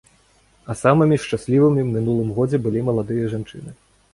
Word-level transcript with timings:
А 0.73 0.75
самымі 0.79 1.19
ж 1.19 1.21
шчаслівымі 1.25 1.79
ў 1.83 1.89
мінулым 1.99 2.33
годзе 2.39 2.57
былі 2.65 2.79
маладыя 2.89 3.31
жанчыны. 3.37 3.71